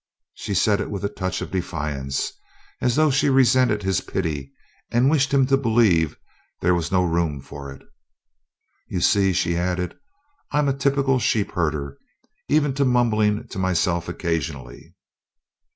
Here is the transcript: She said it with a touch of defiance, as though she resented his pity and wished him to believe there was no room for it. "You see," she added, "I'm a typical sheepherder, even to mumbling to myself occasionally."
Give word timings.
She 0.33 0.55
said 0.55 0.81
it 0.81 0.89
with 0.89 1.05
a 1.05 1.09
touch 1.09 1.43
of 1.43 1.51
defiance, 1.51 2.33
as 2.81 2.95
though 2.95 3.11
she 3.11 3.29
resented 3.29 3.83
his 3.83 4.01
pity 4.01 4.51
and 4.89 5.11
wished 5.11 5.31
him 5.31 5.45
to 5.45 5.57
believe 5.57 6.17
there 6.59 6.73
was 6.73 6.91
no 6.91 7.03
room 7.03 7.39
for 7.39 7.71
it. 7.71 7.83
"You 8.87 8.99
see," 8.99 9.31
she 9.31 9.55
added, 9.55 9.93
"I'm 10.51 10.67
a 10.67 10.73
typical 10.73 11.19
sheepherder, 11.19 11.99
even 12.49 12.73
to 12.73 12.83
mumbling 12.83 13.47
to 13.49 13.59
myself 13.59 14.09
occasionally." 14.09 14.95